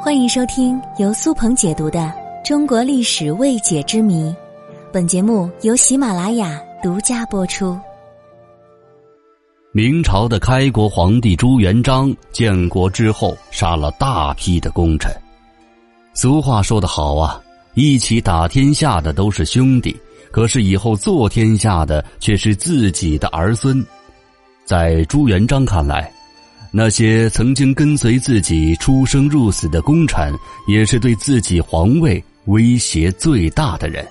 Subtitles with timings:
[0.00, 1.98] 欢迎收听由苏鹏解读的
[2.46, 4.30] 《中国历史未解之谜》，
[4.92, 7.76] 本节目由喜马拉雅独家播出。
[9.72, 15.10] 明朝的开国皇帝朱元璋建国之后，杀了大批的功臣。
[16.14, 17.42] 俗话说得好啊，
[17.74, 19.96] 一起打天下的都是兄弟，
[20.30, 23.84] 可是以后做天下的却是自己的儿孙。
[24.64, 26.12] 在朱元璋看来。
[26.70, 30.34] 那些曾经跟随自己出生入死的功臣，
[30.66, 34.06] 也是对自己皇位威胁最大的人。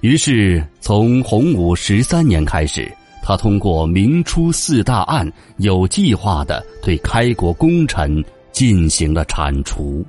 [0.00, 2.90] 于是，从洪武十三年开始，
[3.22, 10.06] 他通过明初四大案，有计划的对开国功臣进行了铲除。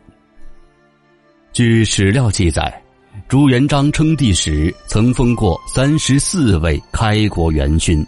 [1.52, 2.82] 据史料记载，
[3.28, 8.06] 朱元璋称帝时曾封过三十四位开国元勋。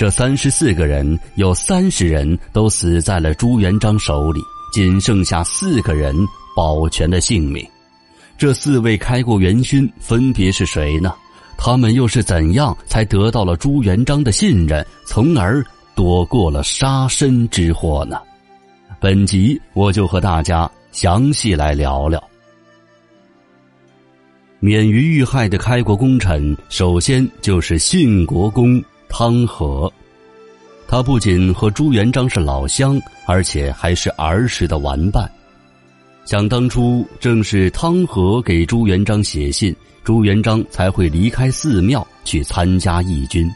[0.00, 4.40] 这三十四个人有三十人都死在了朱元璋手里，
[4.72, 6.16] 仅剩下四个人
[6.56, 7.62] 保全了性命。
[8.38, 11.12] 这四位开国元勋分别是谁呢？
[11.58, 15.62] 他们又是怎样才得到了朱元璋的信任，从而
[15.94, 18.16] 躲过了杀身之祸呢？
[19.00, 22.18] 本集我就和大家详细来聊聊。
[24.60, 28.82] 免于遇害的开国功臣，首先就是信国公。
[29.10, 29.92] 汤和，
[30.86, 35.30] 他不仅和朱元璋是老乡，而且还是儿时的玩伴。
[36.24, 43.50] 想当初，正是汤和给朱元璋写信，朱元璋才会离开寺庙去参加义军。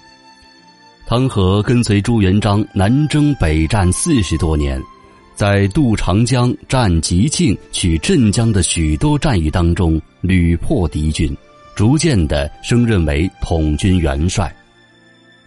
[1.07, 4.83] 汤和跟随朱元璋南征北战四十多年，
[5.37, 11.35] 在渡长江、战吉庆、取镇江的许多战役当中屡破敌军，
[11.77, 14.55] 逐渐的升任为统军元帅。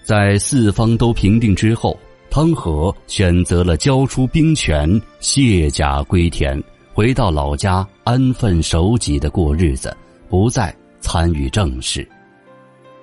[0.08, 6.64] 在四方都平定之后，汤和选择了交出兵权，卸甲归田，
[6.94, 9.94] 回到老家安分守己的过日子，
[10.30, 12.08] 不再参与政事。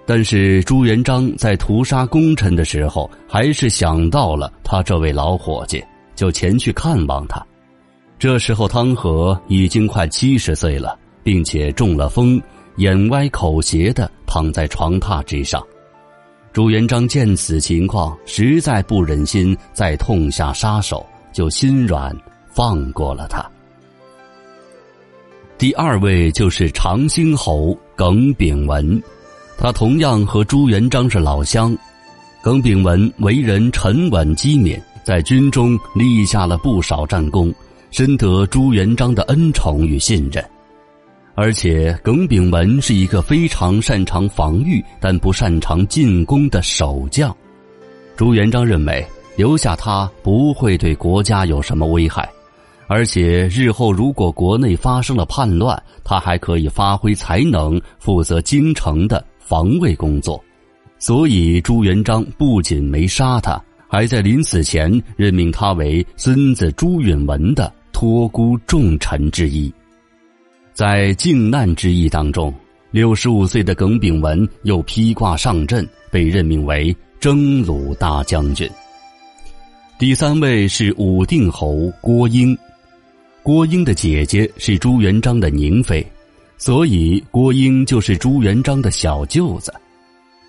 [0.06, 7.38] 但是朱元璋在屠杀功臣的时候，还是想到了他这位老伙计，就前去看望他。
[8.19, 12.41] 这时候汤和已经快七十岁了，并且中了风，
[12.78, 15.62] 眼歪口斜的躺在床榻之上。
[16.54, 22.16] 朱元璋见此情况，实在不忍心再痛下杀手，就心软
[22.48, 23.44] 放过了他。
[25.59, 29.03] 第二位就是长兴侯耿炳文，
[29.59, 31.76] 他同样和朱元璋是老乡。
[32.41, 37.53] 耿炳文为人沉稳机敏，在军中立下了不少战功，
[37.91, 40.44] 深得朱元璋的恩宠与信任。
[41.37, 47.37] 而且耿炳文是一个非常擅长防御但不擅长进攻的守将，
[48.17, 49.05] 朱元璋认为
[49.37, 52.28] 留下他不会对国家有什么危害，
[52.87, 60.41] 而且日后如果国内发生了叛乱，他还可以发挥才能负责京城的防卫工作，
[61.00, 69.73] 所以朱元璋不仅没杀他，还在临死前任命他为孙子朱允文的托孤重臣之一。
[70.75, 72.53] 在靖难之役当中，
[72.91, 78.69] 六十五岁的耿炳文又披挂上阵，被任命为征虏大将军。
[80.01, 82.59] 第三位是武定侯郭英，
[83.41, 86.05] 郭英的姐姐是朱元璋的宁妃，
[86.59, 89.73] 所以郭英就是朱元璋的小舅子。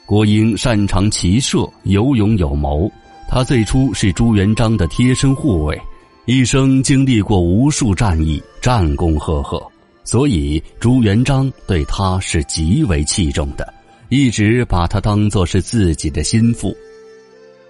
[0.08, 2.92] 郭英擅长骑射，有勇有谋。
[3.30, 5.80] 他最初是朱元璋的贴身护卫，
[6.26, 9.62] 一生经历过无数战役，战功赫赫。
[10.06, 13.74] 所以朱元璋对他是极为器重的，
[14.10, 16.72] 一直把他当作是自己的心腹，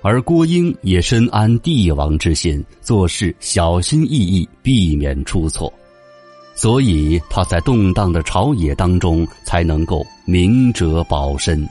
[0.01, 5.71] 而郭英也深谙帝王之心，做事小心翼翼，避免出错，
[6.55, 11.65] 所以他在动荡的朝野当中才能够明哲保身。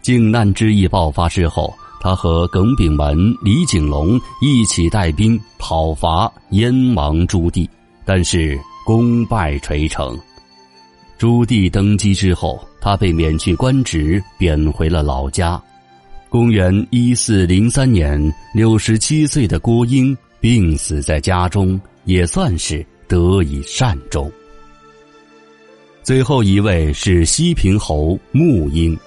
[0.00, 7.68] 靖难之役爆发之后，他和耿炳文、李景龙一起带兵讨伐燕王朱棣，
[8.06, 8.58] 但是。
[8.84, 10.18] 功败垂成，
[11.16, 15.60] 朱棣登基之后，他被免去官职，贬回了老家。
[16.28, 18.20] 公元一四零三年，
[18.52, 24.30] 六十七岁的郭英病死在家中，也算是得以善终。
[26.02, 28.98] 最后一位是西平侯穆英，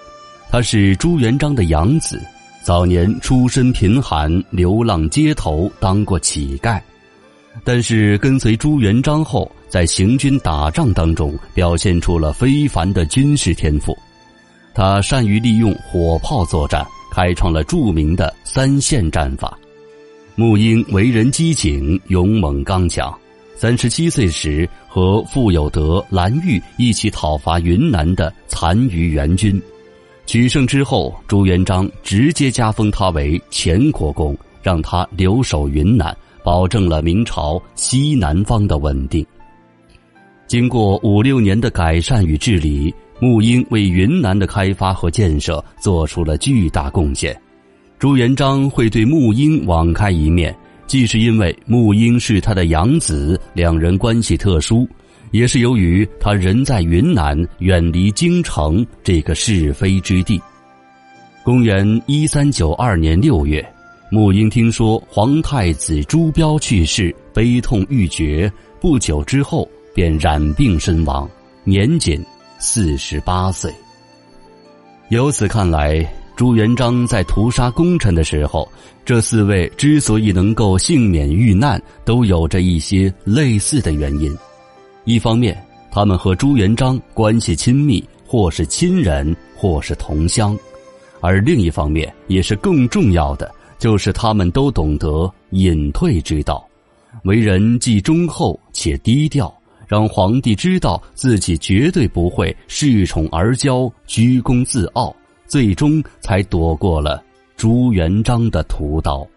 [0.50, 2.22] 他是朱元璋的养子，
[2.64, 6.80] 早年出身贫寒，流浪街头，当过乞丐。
[7.64, 13.94] 但是跟随朱元璋后，在行军打仗当中表现出了非凡的军事天赋。
[14.74, 19.60] 他善于利用火炮作战，开创了著名的三线战法。
[20.36, 23.14] 穆英为人机警、勇猛刚强，
[23.58, 29.62] 三十七岁时和傅有德、蓝玉一起讨伐云南的残余援军。
[30.26, 34.34] 取胜之后，朱元璋直接加封他为前国公，
[34.64, 39.26] 让他留守云南，保证了明朝西南方的稳定。
[40.48, 47.36] 经过五六年的改善与治理，沐英为云南的开发和建设做出了巨大贡献。
[47.98, 50.56] 朱元璋会对沐英网开一面，
[50.86, 54.88] 既是因为沐英是他的养子，两人关系特殊。
[55.32, 60.40] 也是由于他人在云南，远离京城这个是非之地。
[61.44, 63.66] 公元一三九二年六月，
[64.12, 68.50] 沐英听说皇太子朱标去世，悲痛欲绝。
[68.80, 71.28] 不久之后，便染病身亡，
[71.64, 72.22] 年仅
[72.60, 73.74] 四十八岁。
[75.08, 76.06] 由此看来，
[76.36, 78.70] 朱元璋在屠杀功臣的时候，
[79.06, 84.38] 这四位之所以能够幸免遇难，都有着一些类似的原因。
[85.06, 85.58] 一方面，
[85.90, 90.54] 他们和朱元璋关系亲密，或是亲人，或是同乡；
[91.22, 93.50] 而另一方面，也是更重要的，
[93.80, 96.68] 就是他们都懂得隐退之道，
[97.24, 99.55] 为人既忠厚且低调，
[99.88, 105.16] 让皇帝知道自己绝对不会恃宠而骄、居功自傲，
[105.48, 107.24] 最终才躲过了
[107.56, 109.20] 朱元璋的屠刀。《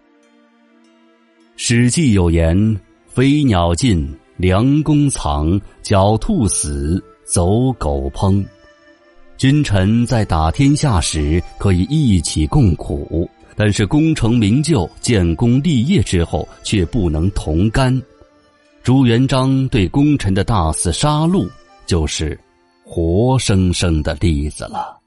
[1.56, 4.08] 史记》有言：“飞鸟尽。”
[4.38, 8.40] 良弓藏，狡兔死，走狗烹。
[9.36, 18.00] 君臣在打天下时可以一起共苦，但是功成名就、建功立业之后却不能同甘。
[18.88, 21.46] 朱元璋对功臣的大肆杀戮，
[21.84, 22.40] 就是
[22.86, 24.97] 活生生的例子了。